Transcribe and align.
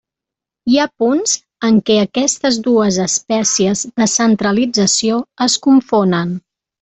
Hi 0.69 0.77
ha 0.77 0.85
punts 1.03 1.33
en 1.67 1.75
què 1.89 1.97
aquestes 2.03 2.57
dues 2.69 2.97
espècies 3.05 3.83
de 4.01 4.07
centralització 4.15 5.21
es 5.47 5.59
confonen. 5.67 6.33